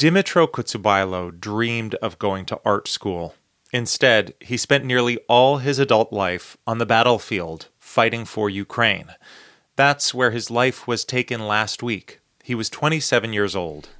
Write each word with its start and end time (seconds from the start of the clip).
Dimitro 0.00 0.50
Kotsubailo 0.50 1.38
dreamed 1.38 1.94
of 1.96 2.18
going 2.18 2.46
to 2.46 2.58
art 2.64 2.88
school. 2.88 3.34
Instead, 3.70 4.32
he 4.40 4.56
spent 4.56 4.82
nearly 4.82 5.18
all 5.28 5.58
his 5.58 5.78
adult 5.78 6.10
life 6.10 6.56
on 6.66 6.78
the 6.78 6.86
battlefield 6.86 7.68
fighting 7.78 8.24
for 8.24 8.48
Ukraine. 8.48 9.14
That's 9.76 10.14
where 10.14 10.30
his 10.30 10.50
life 10.50 10.88
was 10.88 11.04
taken 11.04 11.46
last 11.46 11.82
week. 11.82 12.20
He 12.42 12.54
was 12.54 12.70
27 12.70 13.34
years 13.34 13.54
old. 13.54 13.90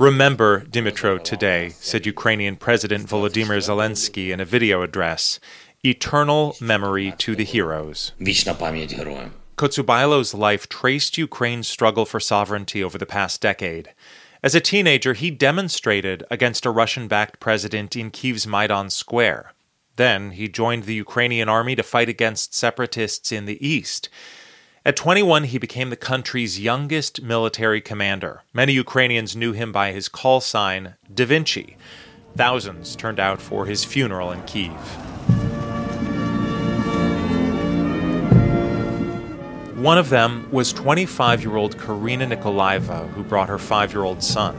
Remember 0.00 0.62
Dimitro 0.62 1.22
today, 1.22 1.68
said 1.78 2.06
Ukrainian 2.06 2.56
President 2.56 3.06
Volodymyr 3.06 3.62
Zelensky 3.62 4.32
in 4.32 4.40
a 4.40 4.44
video 4.44 4.82
address. 4.82 5.38
Eternal 5.84 6.56
memory 6.60 7.14
to 7.18 7.36
the 7.36 7.44
heroes. 7.44 8.10
Kotsubailo's 9.56 10.34
life 10.34 10.68
traced 10.68 11.16
Ukraine's 11.16 11.66
struggle 11.66 12.04
for 12.04 12.20
sovereignty 12.20 12.84
over 12.84 12.98
the 12.98 13.06
past 13.06 13.40
decade. 13.40 13.94
As 14.42 14.54
a 14.54 14.60
teenager, 14.60 15.14
he 15.14 15.30
demonstrated 15.30 16.24
against 16.30 16.66
a 16.66 16.70
Russian 16.70 17.08
backed 17.08 17.40
president 17.40 17.96
in 17.96 18.10
Kiev's 18.10 18.46
Maidan 18.46 18.90
Square. 18.90 19.54
Then 19.96 20.32
he 20.32 20.46
joined 20.46 20.84
the 20.84 20.94
Ukrainian 20.94 21.48
army 21.48 21.74
to 21.74 21.82
fight 21.82 22.10
against 22.10 22.54
separatists 22.54 23.32
in 23.32 23.46
the 23.46 23.66
east. 23.66 24.10
At 24.84 24.94
21, 24.94 25.44
he 25.44 25.58
became 25.58 25.88
the 25.88 25.96
country's 25.96 26.60
youngest 26.60 27.22
military 27.22 27.80
commander. 27.80 28.42
Many 28.52 28.74
Ukrainians 28.74 29.34
knew 29.34 29.52
him 29.52 29.72
by 29.72 29.92
his 29.92 30.10
call 30.10 30.42
sign, 30.42 30.96
Da 31.12 31.24
Vinci. 31.24 31.78
Thousands 32.36 32.94
turned 32.94 33.18
out 33.18 33.40
for 33.40 33.64
his 33.64 33.86
funeral 33.86 34.30
in 34.32 34.42
Kiev. 34.42 35.15
One 39.75 39.97
of 39.97 40.09
them 40.09 40.47
was 40.51 40.73
25 40.73 41.43
year 41.43 41.55
old 41.55 41.77
Karina 41.77 42.27
Nikolaeva, 42.27 43.07
who 43.13 43.23
brought 43.23 43.49
her 43.49 43.57
five 43.57 43.93
year 43.93 44.03
old 44.03 44.21
son. 44.23 44.53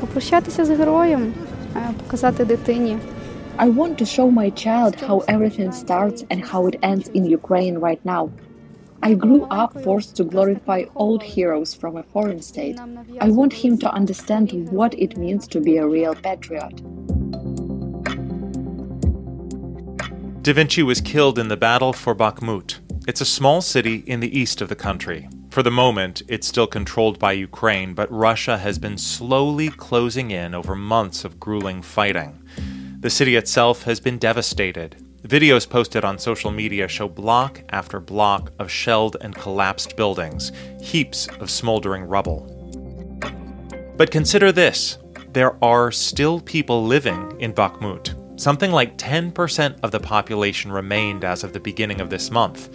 Попрощатися 0.00 0.64
з 0.64 0.70
героєм, 0.70 1.34
показати 2.02 2.44
дитині. 2.44 2.96
I 3.58 3.70
want 3.70 3.98
to 3.98 4.04
show 4.04 4.28
my 4.30 4.50
child 4.50 4.92
how 5.08 5.16
everything 5.34 5.70
starts 5.72 6.24
and 6.30 6.42
how 6.52 6.66
it 6.66 6.76
ends 6.82 7.06
in 7.14 7.24
Ukraine 7.24 7.78
right 7.78 8.04
now. 8.04 8.30
I 9.02 9.14
grew 9.14 9.42
up 9.60 9.70
forced 9.84 10.16
to 10.16 10.24
glorify 10.24 10.80
old 10.96 11.22
heroes 11.22 11.74
from 11.74 11.96
a 11.96 12.02
foreign 12.02 12.40
state. 12.40 12.76
I 13.20 13.28
want 13.28 13.52
him 13.52 13.78
to 13.78 13.88
understand 13.92 14.46
what 14.70 14.92
it 15.04 15.16
means 15.16 15.46
to 15.48 15.60
be 15.60 15.76
a 15.76 15.86
real 15.86 16.14
patriot. 16.14 16.74
Da 20.42 20.52
Vinci 20.52 20.82
was 20.82 21.00
killed 21.00 21.38
in 21.38 21.48
the 21.48 21.56
battle 21.56 21.92
for 21.92 22.14
Bakhmut. 22.14 22.80
it's 23.09 23.21
a 23.21 23.25
small 23.25 23.61
city 23.61 24.03
in 24.05 24.19
the 24.19 24.39
east 24.39 24.61
of 24.61 24.69
the 24.69 24.75
country. 24.75 25.27
For 25.49 25.63
the 25.63 25.71
moment, 25.71 26.21
it's 26.27 26.45
still 26.45 26.67
controlled 26.67 27.17
by 27.17 27.31
Ukraine, 27.31 27.95
but 27.95 28.11
Russia 28.11 28.59
has 28.59 28.77
been 28.77 28.99
slowly 28.99 29.69
closing 29.69 30.29
in 30.29 30.53
over 30.53 30.75
months 30.75 31.25
of 31.25 31.39
grueling 31.39 31.81
fighting. 31.81 32.39
The 32.99 33.09
city 33.09 33.35
itself 33.35 33.81
has 33.85 33.99
been 33.99 34.19
devastated. 34.19 34.95
Videos 35.23 35.67
posted 35.67 36.05
on 36.05 36.19
social 36.19 36.51
media 36.51 36.87
show 36.87 37.07
block 37.07 37.63
after 37.69 37.99
block 37.99 38.51
of 38.59 38.69
shelled 38.69 39.17
and 39.21 39.33
collapsed 39.33 39.97
buildings, 39.97 40.51
heaps 40.79 41.27
of 41.39 41.49
smoldering 41.49 42.03
rubble. 42.03 42.45
But 43.97 44.11
consider 44.11 44.51
this 44.51 44.99
there 45.33 45.57
are 45.63 45.91
still 45.91 46.41
people 46.41 46.85
living 46.85 47.35
in 47.39 47.53
Bakhmut. 47.53 48.18
Something 48.39 48.71
like 48.71 48.97
10% 48.97 49.79
of 49.83 49.91
the 49.91 49.99
population 49.99 50.71
remained 50.71 51.25
as 51.25 51.43
of 51.43 51.51
the 51.51 51.59
beginning 51.59 51.99
of 51.99 52.09
this 52.09 52.31
month. 52.31 52.69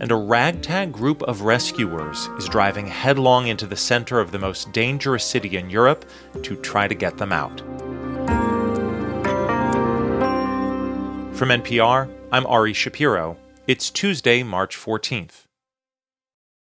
And 0.00 0.10
a 0.10 0.16
ragtag 0.16 0.90
group 0.90 1.22
of 1.22 1.42
rescuers 1.42 2.26
is 2.38 2.48
driving 2.48 2.88
headlong 2.88 3.46
into 3.46 3.68
the 3.68 3.76
center 3.76 4.18
of 4.18 4.32
the 4.32 4.40
most 4.40 4.72
dangerous 4.72 5.24
city 5.24 5.56
in 5.56 5.70
Europe 5.70 6.06
to 6.42 6.56
try 6.56 6.88
to 6.88 6.94
get 6.96 7.18
them 7.18 7.30
out. 7.30 7.60
From 11.36 11.50
NPR, 11.50 12.12
I'm 12.32 12.44
Ari 12.44 12.72
Shapiro. 12.72 13.36
It's 13.68 13.90
Tuesday, 13.90 14.42
March 14.42 14.76
14th. 14.76 15.44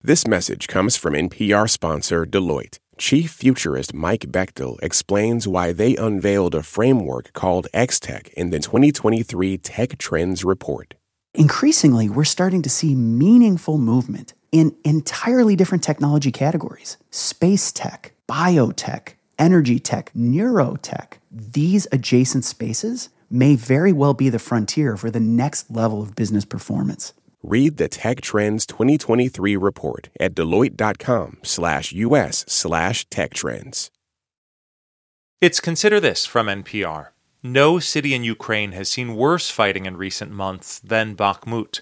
This 0.03 0.27
message 0.27 0.69
comes 0.69 0.99
from 0.99 1.15
NPR 1.15 1.69
sponsor 1.71 2.27
Deloitte. 2.27 2.79
Chief 2.99 3.31
futurist 3.31 3.95
Mike 3.95 4.27
Bechtel 4.27 4.77
explains 4.83 5.47
why 5.47 5.73
they 5.73 5.95
unveiled 5.97 6.55
a 6.57 6.65
framework 6.65 7.33
called 7.33 7.69
X-Tech 7.73 8.29
in 8.31 8.51
the 8.51 8.59
2023 8.59 9.57
Tech 9.59 9.97
Trends 9.99 10.45
Report. 10.45 10.95
Increasingly, 11.33 12.09
we're 12.09 12.25
starting 12.25 12.61
to 12.63 12.69
see 12.69 12.97
meaningful 12.97 13.79
movement 13.79 14.35
in 14.51 14.75
entirely 14.85 15.55
different 15.55 15.85
technology 15.85 16.33
categories 16.33 16.97
space 17.11 17.71
tech, 17.71 18.13
biotech, 18.29 19.15
energy 19.39 19.79
tech, 19.79 20.13
neurotech. 20.15 21.19
These 21.31 21.87
adjacent 21.93 22.45
spaces 22.45 23.11
may 23.31 23.55
very 23.55 23.93
well 23.93 24.15
be 24.15 24.29
the 24.29 24.41
frontier 24.41 24.97
for 24.97 25.11
the 25.11 25.21
next 25.21 25.71
level 25.71 26.03
of 26.03 26.17
business 26.17 26.45
performance. 26.45 27.13
Read 27.45 27.77
the 27.77 27.87
Tech 27.87 28.21
Trends 28.21 28.67
2023 28.67 29.57
report 29.57 30.09
at 30.19 30.35
deloitte.com 30.35 31.39
slash 31.45 31.93
us 31.93 32.45
slash 32.49 33.09
tech 33.11 33.33
trends. 33.33 33.93
It's 35.41 35.61
Consider 35.61 36.01
This 36.01 36.27
from 36.27 36.49
NPR. 36.49 37.11
No 37.45 37.79
city 37.79 38.13
in 38.13 38.25
Ukraine 38.25 38.73
has 38.73 38.89
seen 38.89 39.15
worse 39.15 39.51
fighting 39.51 39.87
in 39.87 39.97
recent 39.97 40.33
months 40.33 40.81
than 40.81 41.15
Bakhmut. 41.15 41.81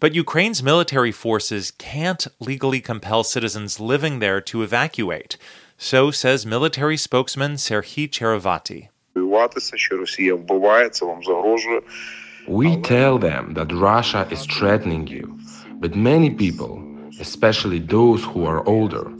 But 0.00 0.14
Ukraine's 0.14 0.62
military 0.62 1.12
forces 1.12 1.70
can't 1.72 2.26
legally 2.40 2.80
compel 2.80 3.24
citizens 3.24 3.78
living 3.78 4.20
there 4.20 4.40
to 4.40 4.62
evacuate. 4.62 5.36
So 5.76 6.10
says 6.12 6.46
military 6.46 6.96
spokesman 6.96 7.56
Serhiy 7.56 8.08
Cherevati. 8.08 8.88
We 12.46 12.76
tell 12.82 13.18
them 13.18 13.54
that 13.54 13.72
Russia 13.72 14.28
is 14.30 14.44
threatening 14.44 15.06
you, 15.06 15.38
but 15.76 15.96
many 15.96 16.28
people, 16.28 16.82
especially 17.18 17.78
those 17.78 18.22
who 18.22 18.44
are 18.44 18.66
older, 18.68 19.10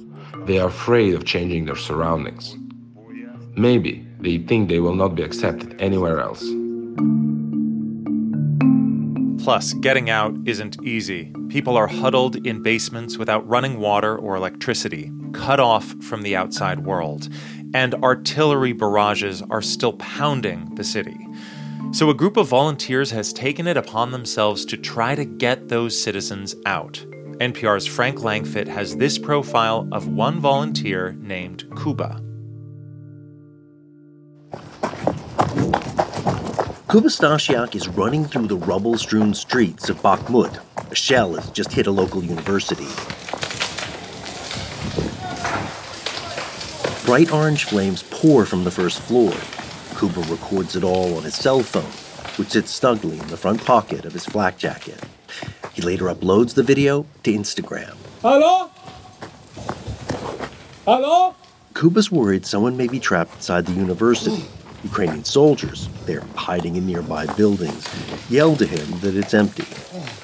they 0.45 0.59
are 0.59 0.69
afraid 0.69 1.15
of 1.15 1.25
changing 1.25 1.65
their 1.65 1.77
surroundings. 1.77 2.55
Maybe 3.57 4.07
they 4.21 4.39
think 4.39 4.69
they 4.69 4.81
will 4.81 4.95
not 4.95 5.15
be 5.15 5.23
accepted 5.23 5.75
anywhere 5.81 6.21
else. 6.21 6.45
Plus, 9.43 9.73
getting 9.75 10.11
out 10.11 10.35
isn't 10.45 10.83
easy. 10.85 11.33
People 11.49 11.79
are 11.79 11.87
huddled 11.87 12.47
in 12.47 12.63
basements 12.63 13.17
without 13.17 13.49
running 13.49 13.81
water 13.81 14.19
or 14.19 14.37
electricity, 14.37 15.11
cut 15.33 15.61
off 15.61 15.95
from 16.03 16.21
the 16.23 16.37
outside 16.37 16.81
world, 16.81 17.31
and 17.73 17.95
artillery 17.97 18.73
barrages 18.73 19.43
are 19.49 19.63
still 19.63 19.95
pounding 19.95 20.75
the 20.75 20.85
city. 20.85 21.17
So, 21.95 22.11
a 22.11 22.15
group 22.15 22.37
of 22.37 22.49
volunteers 22.49 23.13
has 23.13 23.33
taken 23.33 23.69
it 23.69 23.77
upon 23.77 24.11
themselves 24.11 24.65
to 24.65 24.77
try 24.77 25.15
to 25.15 25.25
get 25.25 25.69
those 25.69 25.97
citizens 25.97 26.57
out. 26.67 26.95
NPR's 27.39 27.87
Frank 27.87 28.19
Langfitt 28.19 28.67
has 28.67 28.97
this 28.97 29.17
profile 29.17 29.87
of 29.93 30.09
one 30.09 30.41
volunteer 30.41 31.13
named 31.21 31.63
Kuba. 31.81 32.21
Kuba 36.91 37.09
Stasiak 37.09 37.77
is 37.77 37.87
running 37.87 38.25
through 38.25 38.49
the 38.49 38.57
rubble 38.57 38.99
strewn 38.99 39.33
streets 39.33 39.89
of 39.89 40.03
Bakhmut. 40.03 40.61
A 40.91 40.95
shell 40.97 41.35
has 41.35 41.49
just 41.51 41.71
hit 41.71 41.87
a 41.87 41.93
local 41.93 42.25
university. 42.25 42.89
Bright 47.07 47.31
orange 47.31 47.67
flames 47.67 48.03
pour 48.11 48.45
from 48.47 48.65
the 48.65 48.73
first 48.73 48.99
floor. 48.99 49.33
Kuba 50.05 50.21
records 50.31 50.77
it 50.77 50.85
all 50.85 51.17
on 51.17 51.23
his 51.23 51.35
cell 51.35 51.63
phone, 51.63 51.83
which 52.37 52.51
sits 52.51 52.71
snugly 52.71 53.19
in 53.19 53.27
the 53.29 53.39
front 53.39 53.65
pocket 53.65 54.05
of 54.05 54.13
his 54.13 54.27
flak 54.27 54.59
jacket. 54.59 55.03
He 55.73 55.81
later 55.81 56.07
uploads 56.07 56.53
the 56.53 56.63
video 56.63 57.07
to 57.23 57.33
Instagram. 57.33 57.97
Hello? 58.21 58.71
Hello? 60.85 61.35
Kuba's 61.73 62.13
worried 62.13 62.45
someone 62.45 62.77
may 62.77 62.87
be 62.87 63.01
trapped 63.01 63.37
inside 63.37 63.65
the 63.65 63.73
university. 63.73 64.45
Ukrainian 64.83 65.25
soldiers, 65.25 65.89
they're 66.05 66.27
hiding 66.37 66.77
in 66.77 66.87
nearby 66.87 67.25
buildings, 67.35 67.89
yell 68.29 68.55
to 68.57 68.67
him 68.67 69.01
that 69.01 69.17
it's 69.17 69.33
empty. 69.33 69.65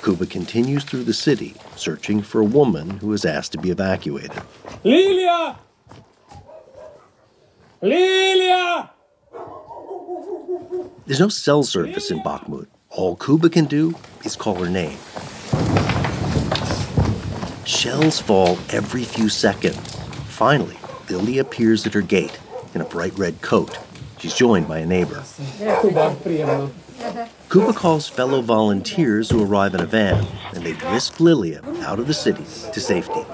Kuba 0.05 0.27
continues 0.27 0.85
through 0.85 1.05
the 1.05 1.15
city, 1.15 1.55
searching 1.75 2.21
for 2.21 2.43
a 2.43 2.45
woman 2.45 2.99
who 2.99 3.15
is 3.15 3.25
asked 3.25 3.53
to 3.53 3.59
be 3.59 3.71
evacuated. 3.71 4.43
Lilia! 4.85 5.59
Lilia! 7.81 8.91
There's 11.11 11.19
no 11.19 11.29
cell 11.29 11.65
service 11.65 12.13
in 12.13 12.21
Bakhmut. 12.21 12.69
All 12.89 13.17
Kuba 13.17 13.51
can 13.51 13.65
do 13.65 13.97
is 14.25 14.37
call 14.37 14.55
her 14.63 14.71
name. 14.71 14.97
Shells 17.65 18.21
fall 18.21 18.57
every 18.71 19.03
few 19.03 19.29
seconds. 19.29 19.97
Finally, 20.29 20.77
Lily 21.09 21.39
appears 21.39 21.85
at 21.85 21.95
her 21.95 22.01
gate 22.01 22.39
in 22.77 22.81
a 22.81 22.85
bright 22.85 23.19
red 23.19 23.43
coat. 23.43 23.77
She's 24.21 24.35
joined 24.35 24.69
by 24.69 24.79
a 24.79 24.87
neighbor. 24.87 25.25
Kuba 27.51 27.73
calls 27.73 28.07
fellow 28.07 28.41
volunteers 28.41 29.31
who 29.31 29.45
arrive 29.45 29.75
in 29.75 29.81
a 29.81 29.87
van, 29.87 30.25
and 30.55 30.65
they 30.65 30.75
whisk 30.93 31.19
Lilia 31.19 31.61
out 31.81 31.99
of 31.99 32.07
the 32.07 32.15
city 32.15 32.45
to 32.73 32.81
safety. 32.81 33.27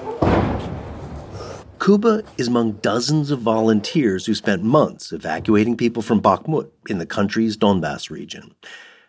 Kuba 1.79 2.23
is 2.37 2.47
among 2.47 2.73
dozens 2.73 3.29
of 3.29 3.39
volunteers 3.39 4.25
who 4.25 4.33
spent 4.33 4.63
months 4.63 5.11
evacuating 5.11 5.77
people 5.77 6.01
from 6.01 6.21
Bakhmut 6.21 6.69
in 6.89 6.97
the 6.97 7.05
country's 7.05 7.55
Donbas 7.55 8.09
region. 8.09 8.55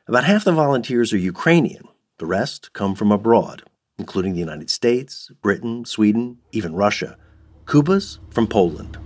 About 0.06 0.24
half 0.24 0.44
the 0.44 0.52
volunteers 0.52 1.12
are 1.12 1.18
Ukrainian, 1.18 1.88
the 2.18 2.26
rest 2.26 2.72
come 2.74 2.94
from 2.94 3.10
abroad, 3.10 3.62
including 3.98 4.34
the 4.34 4.40
United 4.40 4.70
States, 4.70 5.30
Britain, 5.40 5.84
Sweden, 5.86 6.38
even 6.52 6.74
Russia. 6.74 7.16
Kuba's 7.66 8.18
from 8.30 8.46
Poland. 8.46 8.98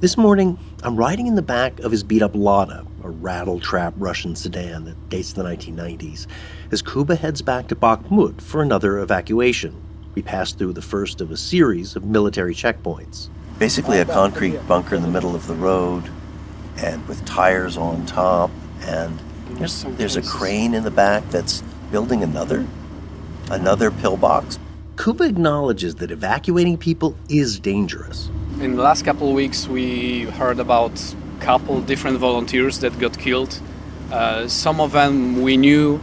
This 0.00 0.16
morning, 0.16 0.58
I'm 0.82 0.96
riding 0.96 1.26
in 1.26 1.34
the 1.34 1.42
back 1.42 1.80
of 1.80 1.90
his 1.90 2.04
beat 2.04 2.22
up 2.22 2.34
Lada, 2.34 2.86
a 3.02 3.10
rattle 3.10 3.58
trap 3.58 3.94
Russian 3.96 4.36
sedan 4.36 4.84
that 4.84 5.08
dates 5.08 5.32
to 5.32 5.42
the 5.42 5.48
1990s, 5.48 6.26
as 6.70 6.82
Kuba 6.82 7.16
heads 7.16 7.42
back 7.42 7.66
to 7.68 7.76
Bakhmut 7.76 8.40
for 8.40 8.62
another 8.62 8.98
evacuation. 8.98 9.80
We 10.14 10.22
pass 10.22 10.52
through 10.52 10.74
the 10.74 10.82
first 10.82 11.20
of 11.20 11.30
a 11.32 11.36
series 11.36 11.96
of 11.96 12.04
military 12.04 12.54
checkpoints. 12.54 13.28
Basically, 13.58 13.98
a 13.98 14.04
concrete 14.04 14.56
bunker 14.68 14.94
in 14.94 15.02
the 15.02 15.08
middle 15.08 15.34
of 15.34 15.46
the 15.46 15.54
road, 15.54 16.08
and 16.76 17.06
with 17.08 17.24
tires 17.24 17.76
on 17.76 18.06
top, 18.06 18.50
and 18.82 19.18
there's, 19.50 19.84
there's 19.96 20.16
a 20.16 20.22
crane 20.22 20.74
in 20.74 20.84
the 20.84 20.90
back 20.90 21.28
that's 21.30 21.62
building 21.90 22.22
another, 22.22 22.64
another 23.50 23.90
pillbox. 23.90 24.58
Kuba 24.96 25.24
acknowledges 25.24 25.96
that 25.96 26.12
evacuating 26.12 26.78
people 26.78 27.16
is 27.28 27.58
dangerous. 27.58 28.30
In 28.60 28.76
the 28.76 28.82
last 28.82 29.04
couple 29.04 29.28
of 29.28 29.34
weeks, 29.34 29.66
we 29.66 30.22
heard 30.22 30.60
about 30.60 30.92
a 31.40 31.44
couple 31.44 31.80
different 31.80 32.18
volunteers 32.18 32.78
that 32.80 32.96
got 33.00 33.18
killed. 33.18 33.60
Uh, 34.12 34.46
some 34.46 34.80
of 34.80 34.92
them 34.92 35.42
we 35.42 35.56
knew 35.56 36.00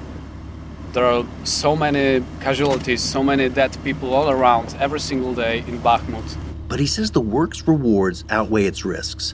there 0.93 1.05
are 1.05 1.25
so 1.43 1.75
many 1.75 2.23
casualties, 2.41 3.01
so 3.01 3.23
many 3.23 3.49
dead 3.49 3.75
people 3.83 4.13
all 4.13 4.29
around 4.29 4.75
every 4.79 4.99
single 4.99 5.33
day 5.33 5.59
in 5.59 5.79
Bakhmut. 5.79 6.37
But 6.67 6.79
he 6.79 6.85
says 6.87 7.11
the 7.11 7.21
work's 7.21 7.67
rewards 7.67 8.23
outweigh 8.29 8.65
its 8.65 8.85
risks. 8.85 9.33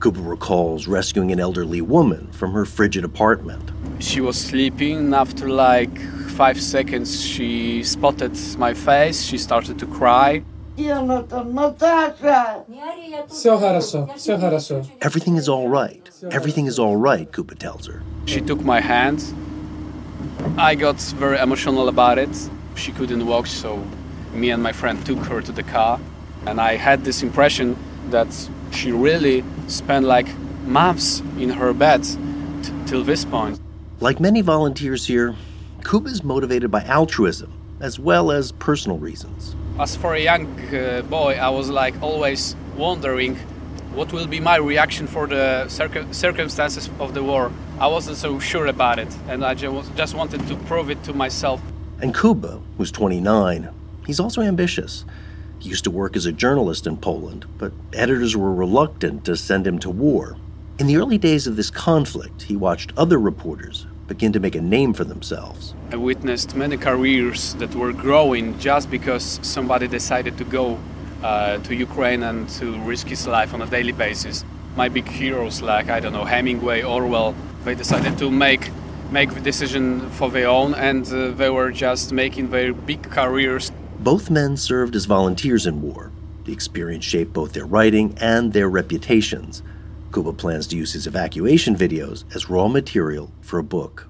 Kuba 0.00 0.20
recalls 0.20 0.86
rescuing 0.86 1.32
an 1.32 1.40
elderly 1.40 1.80
woman 1.80 2.28
from 2.32 2.52
her 2.52 2.64
frigid 2.64 3.04
apartment. 3.04 3.70
She 3.98 4.20
was 4.20 4.38
sleeping. 4.38 5.12
After 5.12 5.48
like 5.48 5.98
five 6.30 6.60
seconds, 6.60 7.20
she 7.20 7.82
spotted 7.82 8.38
my 8.58 8.74
face. 8.74 9.22
She 9.22 9.38
started 9.38 9.78
to 9.80 9.86
cry. 9.86 10.44
Everything 15.00 15.36
is 15.36 15.48
all 15.48 15.68
right. 15.68 16.10
Everything 16.30 16.66
is 16.66 16.78
all 16.78 16.96
right, 16.96 17.32
Kuba 17.32 17.56
tells 17.56 17.86
her. 17.86 18.02
She 18.26 18.40
took 18.40 18.60
my 18.60 18.80
hand 18.80 19.24
I 20.56 20.74
got 20.74 21.00
very 21.18 21.38
emotional 21.38 21.88
about 21.88 22.18
it. 22.18 22.28
She 22.74 22.92
couldn't 22.92 23.26
walk, 23.26 23.46
so 23.46 23.84
me 24.32 24.50
and 24.50 24.62
my 24.62 24.72
friend 24.72 25.04
took 25.04 25.18
her 25.26 25.40
to 25.40 25.52
the 25.52 25.62
car. 25.62 26.00
And 26.46 26.60
I 26.60 26.76
had 26.76 27.04
this 27.04 27.22
impression 27.22 27.76
that 28.10 28.28
she 28.70 28.92
really 28.92 29.44
spent 29.66 30.06
like 30.06 30.28
months 30.66 31.20
in 31.38 31.50
her 31.50 31.72
bed 31.72 32.04
t- 32.04 32.72
till 32.86 33.02
this 33.02 33.24
point. 33.24 33.60
Like 34.00 34.20
many 34.20 34.40
volunteers 34.40 35.06
here, 35.06 35.34
Kuba 35.84 36.08
is 36.08 36.22
motivated 36.22 36.70
by 36.70 36.82
altruism 36.84 37.52
as 37.80 37.98
well 37.98 38.30
as 38.30 38.52
personal 38.52 38.98
reasons. 38.98 39.54
As 39.78 39.94
for 39.96 40.14
a 40.14 40.20
young 40.20 40.46
uh, 40.74 41.02
boy, 41.02 41.34
I 41.34 41.48
was 41.50 41.70
like 41.70 42.00
always 42.02 42.56
wondering 42.76 43.36
what 43.94 44.12
will 44.12 44.26
be 44.26 44.40
my 44.40 44.56
reaction 44.56 45.06
for 45.06 45.26
the 45.26 45.68
circ- 45.68 46.12
circumstances 46.12 46.90
of 46.98 47.14
the 47.14 47.22
war. 47.22 47.52
I 47.80 47.86
wasn't 47.86 48.16
so 48.16 48.40
sure 48.40 48.66
about 48.66 48.98
it, 48.98 49.06
and 49.28 49.44
I 49.44 49.54
just 49.54 50.12
wanted 50.12 50.44
to 50.48 50.56
prove 50.66 50.90
it 50.90 51.00
to 51.04 51.12
myself. 51.12 51.62
And 52.02 52.12
Kuba, 52.12 52.60
who's 52.76 52.90
29, 52.90 53.68
he's 54.04 54.18
also 54.18 54.42
ambitious. 54.42 55.04
He 55.60 55.68
used 55.68 55.84
to 55.84 55.90
work 55.92 56.16
as 56.16 56.26
a 56.26 56.32
journalist 56.32 56.88
in 56.88 56.96
Poland, 56.96 57.46
but 57.56 57.72
editors 57.92 58.36
were 58.36 58.52
reluctant 58.52 59.24
to 59.26 59.36
send 59.36 59.64
him 59.64 59.78
to 59.78 59.90
war. 59.90 60.36
In 60.80 60.88
the 60.88 60.96
early 60.96 61.18
days 61.18 61.46
of 61.46 61.54
this 61.54 61.70
conflict, 61.70 62.42
he 62.42 62.56
watched 62.56 62.92
other 62.96 63.18
reporters 63.18 63.86
begin 64.08 64.32
to 64.32 64.40
make 64.40 64.56
a 64.56 64.60
name 64.60 64.92
for 64.92 65.04
themselves. 65.04 65.74
I 65.92 65.96
witnessed 65.96 66.56
many 66.56 66.78
careers 66.78 67.54
that 67.54 67.72
were 67.76 67.92
growing 67.92 68.58
just 68.58 68.90
because 68.90 69.38
somebody 69.42 69.86
decided 69.86 70.36
to 70.38 70.44
go 70.44 70.80
uh, 71.22 71.58
to 71.58 71.76
Ukraine 71.76 72.24
and 72.24 72.48
to 72.58 72.76
risk 72.80 73.06
his 73.06 73.28
life 73.28 73.54
on 73.54 73.62
a 73.62 73.66
daily 73.66 73.92
basis. 73.92 74.44
My 74.74 74.88
big 74.88 75.06
heroes, 75.06 75.62
like 75.62 75.90
I 75.90 76.00
don't 76.00 76.12
know 76.12 76.24
Hemingway, 76.24 76.82
Orwell, 76.82 77.36
they 77.68 77.74
decided 77.74 78.16
to 78.16 78.30
make 78.30 78.70
make 79.10 79.32
the 79.34 79.40
decision 79.40 80.08
for 80.10 80.30
their 80.30 80.48
own, 80.48 80.74
and 80.74 81.06
uh, 81.12 81.30
they 81.30 81.50
were 81.50 81.70
just 81.70 82.12
making 82.12 82.50
their 82.50 82.72
big 82.72 83.02
careers. 83.02 83.70
Both 84.00 84.30
men 84.30 84.56
served 84.56 84.94
as 84.96 85.04
volunteers 85.04 85.66
in 85.66 85.82
war. 85.82 86.10
The 86.44 86.52
experience 86.52 87.04
shaped 87.04 87.32
both 87.32 87.52
their 87.52 87.66
writing 87.66 88.16
and 88.20 88.52
their 88.52 88.70
reputations. 88.70 89.62
Kuba 90.14 90.32
plans 90.32 90.66
to 90.68 90.76
use 90.76 90.92
his 90.94 91.06
evacuation 91.06 91.76
videos 91.76 92.24
as 92.34 92.48
raw 92.48 92.68
material 92.68 93.32
for 93.42 93.58
a 93.58 93.62
book. 93.76 94.08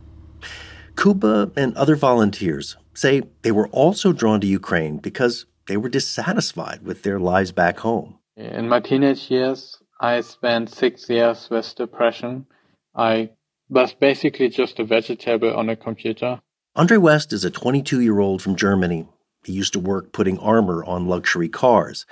Kuba 0.96 1.50
and 1.56 1.76
other 1.76 1.96
volunteers 1.96 2.76
say 2.94 3.22
they 3.42 3.52
were 3.52 3.68
also 3.68 4.12
drawn 4.12 4.40
to 4.40 4.46
Ukraine 4.46 4.98
because 4.98 5.46
they 5.66 5.76
were 5.76 5.88
dissatisfied 5.88 6.80
with 6.84 7.02
their 7.02 7.18
lives 7.18 7.50
back 7.52 7.78
home. 7.80 8.18
In 8.36 8.68
my 8.68 8.80
teenage 8.80 9.30
years, 9.30 9.76
I 10.00 10.20
spent 10.20 10.70
six 10.70 11.10
years 11.10 11.48
with 11.50 11.74
depression. 11.74 12.46
I 12.94 13.30
was 13.68 13.92
basically 13.92 14.48
just 14.48 14.78
a 14.78 14.84
vegetable 14.84 15.54
on 15.54 15.68
a 15.68 15.76
computer. 15.76 16.40
Andre 16.74 16.96
West 16.96 17.32
is 17.32 17.44
a 17.44 17.50
22 17.50 18.00
year 18.00 18.18
old 18.20 18.42
from 18.42 18.56
Germany. 18.56 19.06
He 19.44 19.52
used 19.52 19.72
to 19.72 19.80
work 19.80 20.12
putting 20.12 20.38
armor 20.38 20.84
on 20.84 21.06
luxury 21.06 21.48
cars. 21.48 22.06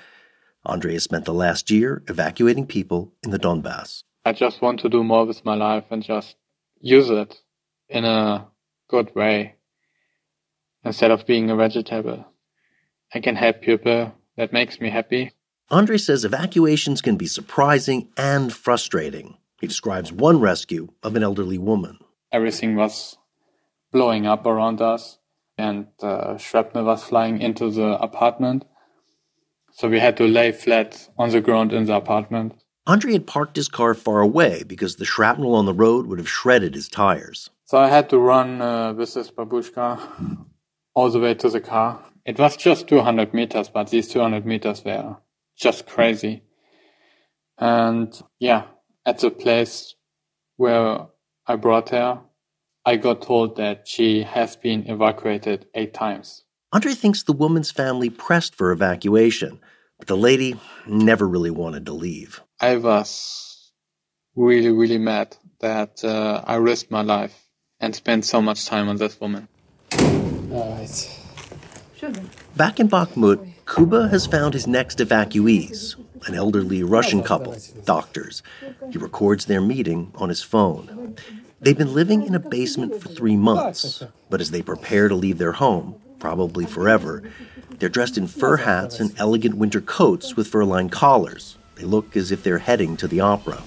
Andre 0.64 0.94
has 0.94 1.04
spent 1.04 1.24
the 1.24 1.34
last 1.34 1.70
year 1.70 2.02
evacuating 2.08 2.66
people 2.66 3.12
in 3.22 3.30
the 3.30 3.38
Donbas. 3.38 4.02
I 4.24 4.32
just 4.32 4.60
want 4.60 4.80
to 4.80 4.88
do 4.88 5.04
more 5.04 5.24
with 5.24 5.44
my 5.44 5.54
life 5.54 5.84
and 5.90 6.02
just 6.02 6.36
use 6.80 7.10
it 7.10 7.40
in 7.88 8.04
a 8.04 8.48
good 8.88 9.14
way 9.14 9.54
instead 10.84 11.10
of 11.10 11.26
being 11.26 11.50
a 11.50 11.56
vegetable. 11.56 12.26
I 13.14 13.20
can 13.20 13.36
help 13.36 13.62
people. 13.62 14.14
That 14.36 14.52
makes 14.52 14.80
me 14.80 14.90
happy. 14.90 15.32
Andre 15.70 15.96
says 15.96 16.24
evacuations 16.24 17.00
can 17.00 17.16
be 17.16 17.26
surprising 17.26 18.08
and 18.16 18.52
frustrating. 18.52 19.38
He 19.60 19.66
describes 19.66 20.12
one 20.12 20.40
rescue 20.40 20.88
of 21.02 21.16
an 21.16 21.22
elderly 21.22 21.58
woman. 21.58 21.98
Everything 22.32 22.76
was 22.76 23.16
blowing 23.92 24.26
up 24.26 24.44
around 24.46 24.82
us, 24.82 25.18
and 25.56 25.86
uh, 26.02 26.36
shrapnel 26.36 26.84
was 26.84 27.04
flying 27.04 27.40
into 27.40 27.70
the 27.70 27.98
apartment. 28.00 28.64
So 29.72 29.88
we 29.88 30.00
had 30.00 30.16
to 30.18 30.24
lay 30.24 30.52
flat 30.52 31.08
on 31.18 31.30
the 31.30 31.40
ground 31.40 31.72
in 31.72 31.84
the 31.86 31.96
apartment. 31.96 32.62
Andre 32.86 33.12
had 33.12 33.26
parked 33.26 33.56
his 33.56 33.68
car 33.68 33.94
far 33.94 34.20
away 34.20 34.62
because 34.62 34.96
the 34.96 35.04
shrapnel 35.04 35.54
on 35.54 35.66
the 35.66 35.74
road 35.74 36.06
would 36.06 36.18
have 36.18 36.28
shredded 36.28 36.74
his 36.74 36.88
tires. 36.88 37.50
So 37.64 37.78
I 37.78 37.88
had 37.88 38.08
to 38.10 38.18
run 38.18 38.62
uh, 38.62 38.92
with 38.92 39.12
this 39.14 39.30
babushka 39.30 40.46
all 40.94 41.10
the 41.10 41.18
way 41.18 41.34
to 41.34 41.48
the 41.50 41.60
car. 41.60 42.04
It 42.24 42.38
was 42.38 42.56
just 42.56 42.88
200 42.88 43.34
meters, 43.34 43.68
but 43.68 43.90
these 43.90 44.08
200 44.08 44.46
meters 44.46 44.84
were 44.84 45.16
just 45.56 45.86
crazy. 45.86 46.42
And 47.58 48.12
yeah, 48.38 48.66
at 49.06 49.20
the 49.20 49.30
place 49.30 49.94
where 50.56 51.06
I 51.46 51.56
brought 51.56 51.90
her, 51.90 52.20
I 52.84 52.96
got 52.96 53.22
told 53.22 53.56
that 53.56 53.86
she 53.86 54.24
has 54.24 54.56
been 54.56 54.86
evacuated 54.88 55.66
eight 55.74 55.94
times. 55.94 56.42
Andre 56.72 56.92
thinks 56.92 57.22
the 57.22 57.32
woman's 57.32 57.70
family 57.70 58.10
pressed 58.10 58.54
for 58.54 58.72
evacuation, 58.72 59.60
but 59.98 60.08
the 60.08 60.16
lady 60.16 60.58
never 60.86 61.26
really 61.26 61.50
wanted 61.50 61.86
to 61.86 61.92
leave. 61.92 62.42
I 62.60 62.76
was 62.76 63.72
really, 64.34 64.70
really 64.70 64.98
mad 64.98 65.36
that 65.60 66.04
uh, 66.04 66.42
I 66.44 66.56
risked 66.56 66.90
my 66.90 67.02
life 67.02 67.46
and 67.80 67.94
spent 67.94 68.24
so 68.24 68.42
much 68.42 68.66
time 68.66 68.88
on 68.88 68.96
this 68.96 69.18
woman. 69.20 69.48
Alright. 69.92 71.20
Back 72.56 72.78
in 72.78 72.88
Bakhmut, 72.88 73.52
Kuba 73.66 74.08
has 74.08 74.26
found 74.26 74.54
his 74.54 74.66
next 74.66 74.98
evacuees, 74.98 75.96
an 76.26 76.34
elderly 76.34 76.82
Russian 76.82 77.22
couple, 77.22 77.56
doctors. 77.84 78.42
He 78.90 78.98
records 78.98 79.46
their 79.46 79.60
meeting 79.60 80.12
on 80.16 80.28
his 80.28 80.42
phone. 80.42 81.16
They've 81.60 81.76
been 81.76 81.94
living 81.94 82.26
in 82.26 82.34
a 82.34 82.40
basement 82.40 83.00
for 83.00 83.08
three 83.08 83.36
months, 83.36 84.02
but 84.30 84.40
as 84.40 84.50
they 84.50 84.62
prepare 84.62 85.08
to 85.08 85.14
leave 85.14 85.38
their 85.38 85.52
home, 85.52 86.00
probably 86.18 86.66
forever, 86.66 87.22
they're 87.78 87.88
dressed 87.88 88.18
in 88.18 88.26
fur 88.26 88.56
hats 88.58 89.00
and 89.00 89.14
elegant 89.18 89.56
winter 89.56 89.80
coats 89.80 90.36
with 90.36 90.48
fur 90.48 90.64
lined 90.64 90.92
collars. 90.92 91.56
They 91.76 91.84
look 91.84 92.16
as 92.16 92.32
if 92.32 92.42
they're 92.42 92.58
heading 92.58 92.96
to 92.98 93.08
the 93.08 93.20
opera. 93.20 93.62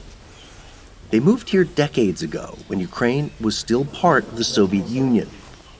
They 1.12 1.20
moved 1.20 1.50
here 1.50 1.64
decades 1.64 2.22
ago 2.22 2.58
when 2.68 2.80
Ukraine 2.80 3.32
was 3.40 3.58
still 3.58 3.86
part 3.86 4.28
of 4.28 4.38
the 4.38 4.44
Soviet 4.44 4.88
Union. 4.88 5.30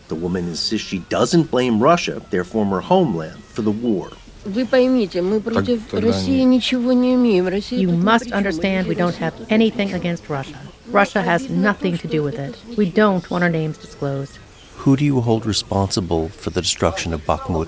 The 0.08 0.16
woman 0.16 0.48
insists 0.48 0.88
she 0.88 1.00
doesn't 1.00 1.52
blame 1.52 1.82
Russia, 1.82 2.22
their 2.32 2.44
former 2.44 2.82
homeland, 2.82 3.44
for 3.44 3.62
the 3.62 3.72
war. 3.72 4.12
Вы 4.50 4.66
поймите, 4.66 5.22
мы 5.22 5.40
против 5.42 5.94
России 5.94 6.42
ничего 6.42 6.92
не 6.92 7.14
имеем. 7.14 7.46
You 7.48 7.92
must 7.92 8.32
understand 8.32 8.88
we 8.88 8.96
don't 8.96 9.16
have 9.20 9.34
anything 9.50 9.94
against 9.94 10.28
Russia. 10.28 10.58
Russia 10.92 11.22
has 11.22 11.50
nothing 11.52 11.98
to 12.00 12.08
do 12.08 12.24
with 12.24 12.40
it. 12.40 12.58
We 12.76 12.90
don't 12.90 13.30
want 13.30 13.44
our 13.44 13.50
names 13.50 13.78
disclosed. 13.78 14.40
Who 14.78 14.96
do 14.96 15.06
you 15.06 15.22
hold 15.22 15.46
responsible 15.46 16.30
for 16.30 16.50
the 16.50 16.62
destruction 16.62 17.14
of 17.14 17.22
Bakhmut? 17.28 17.68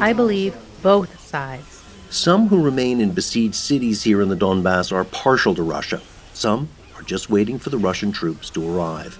I 0.00 0.12
believe 0.14 0.54
both 0.82 1.20
sides. 1.20 1.82
Some 2.08 2.48
who 2.48 2.62
remain 2.62 3.00
in 3.02 3.12
besieged 3.12 3.54
cities 3.54 4.02
here 4.02 4.22
in 4.22 4.30
the 4.30 4.36
Donbas 4.36 4.92
are 4.92 5.04
partial 5.04 5.54
to 5.56 5.62
Russia. 5.62 6.00
Some 6.32 6.68
are 6.96 7.02
just 7.02 7.28
waiting 7.28 7.58
for 7.58 7.68
the 7.68 7.78
Russian 7.78 8.12
troops 8.12 8.48
to 8.50 8.66
arrive. 8.66 9.18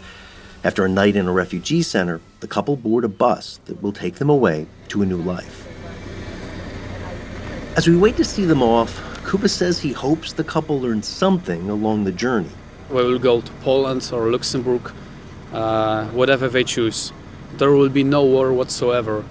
After 0.64 0.86
a 0.86 0.88
night 0.88 1.16
in 1.16 1.28
a 1.28 1.32
refugee 1.32 1.82
center, 1.82 2.20
the 2.40 2.48
couple 2.48 2.76
board 2.76 3.04
a 3.04 3.08
bus 3.08 3.60
that 3.66 3.82
will 3.82 3.92
take 3.92 4.14
them 4.14 4.30
away 4.30 4.66
to 4.88 5.02
a 5.02 5.06
new 5.06 5.18
life. 5.18 5.69
As 7.76 7.86
we 7.86 7.96
wait 7.96 8.16
to 8.16 8.24
see 8.24 8.44
them 8.44 8.64
off, 8.64 9.00
Kuba 9.30 9.48
says 9.48 9.78
he 9.78 9.92
hopes 9.92 10.32
the 10.32 10.42
couple 10.42 10.80
learns 10.80 11.06
something 11.06 11.70
along 11.70 12.02
the 12.02 12.10
journey. 12.10 12.50
We 12.90 12.96
will 12.96 13.18
go 13.20 13.40
to 13.40 13.52
Poland 13.62 14.10
or 14.12 14.28
Luxembourg, 14.28 14.90
uh, 15.52 16.06
whatever 16.06 16.48
they 16.48 16.64
choose. 16.64 17.12
There 17.58 17.70
will 17.70 17.88
be 17.88 18.02
no 18.02 18.24
war 18.24 18.52
whatsoever. 18.52 19.24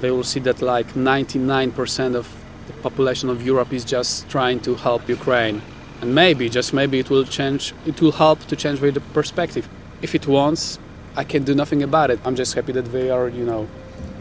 They 0.00 0.10
will 0.10 0.22
see 0.22 0.40
that 0.40 0.60
like 0.60 0.88
99% 0.88 2.14
of 2.14 2.28
the 2.66 2.74
population 2.74 3.30
of 3.30 3.42
Europe 3.42 3.72
is 3.72 3.86
just 3.86 4.28
trying 4.28 4.60
to 4.60 4.74
help 4.74 5.08
Ukraine. 5.08 5.62
And 6.02 6.14
maybe, 6.14 6.50
just 6.50 6.74
maybe, 6.74 6.98
it 6.98 7.08
will 7.08 7.24
change. 7.24 7.72
It 7.86 8.02
will 8.02 8.12
help 8.12 8.40
to 8.48 8.54
change 8.54 8.80
the 8.80 9.00
perspective. 9.14 9.66
If 10.02 10.14
it 10.14 10.26
wants, 10.26 10.78
I 11.16 11.24
can 11.24 11.44
do 11.44 11.54
nothing 11.54 11.82
about 11.82 12.10
it. 12.10 12.20
I'm 12.22 12.36
just 12.36 12.52
happy 12.54 12.72
that 12.72 12.92
they 12.92 13.08
are, 13.10 13.28
you 13.28 13.46
know, 13.46 13.66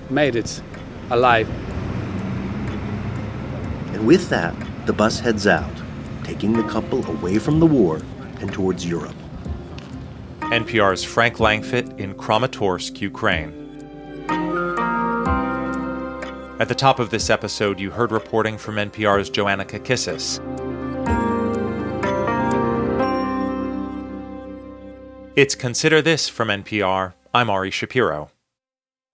made 0.10 0.38
it 0.38 0.62
alive. 1.12 1.50
And 4.00 4.08
with 4.08 4.30
that, 4.30 4.56
the 4.86 4.94
bus 4.94 5.20
heads 5.20 5.46
out, 5.46 5.70
taking 6.24 6.54
the 6.54 6.64
couple 6.64 7.06
away 7.12 7.38
from 7.38 7.60
the 7.60 7.66
war 7.66 8.02
and 8.40 8.50
towards 8.50 8.86
Europe. 8.86 9.16
NPR's 10.40 11.04
Frank 11.04 11.36
Langfitt 11.36 12.00
in 12.00 12.14
Kramatorsk, 12.14 13.02
Ukraine. 13.02 13.52
At 16.62 16.70
the 16.70 16.76
top 16.76 17.00
of 17.00 17.10
this 17.10 17.30
episode, 17.30 17.78
you 17.78 17.92
heard 17.92 18.14
reporting 18.14 18.58
from 18.58 18.76
NPR's 18.76 19.30
Joanna 19.30 19.66
Kakissis. 19.66 20.40
It's 25.36 25.56
Consider 25.56 26.02
This 26.02 26.30
from 26.30 26.48
NPR. 26.48 27.16
I'm 27.34 27.50
Ari 27.50 27.72
Shapiro. 27.72 28.32